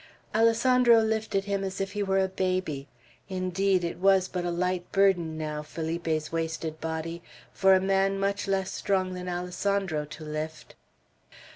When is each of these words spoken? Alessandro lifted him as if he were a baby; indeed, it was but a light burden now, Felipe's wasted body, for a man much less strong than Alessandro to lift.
Alessandro 0.33 1.01
lifted 1.03 1.43
him 1.43 1.63
as 1.63 1.79
if 1.79 1.91
he 1.91 2.01
were 2.01 2.17
a 2.17 2.27
baby; 2.27 2.87
indeed, 3.29 3.83
it 3.83 3.99
was 3.99 4.27
but 4.27 4.43
a 4.43 4.49
light 4.49 4.91
burden 4.91 5.37
now, 5.37 5.61
Felipe's 5.61 6.31
wasted 6.31 6.81
body, 6.81 7.21
for 7.53 7.75
a 7.75 7.79
man 7.79 8.19
much 8.19 8.47
less 8.47 8.71
strong 8.71 9.13
than 9.13 9.29
Alessandro 9.29 10.05
to 10.05 10.23
lift. 10.23 10.73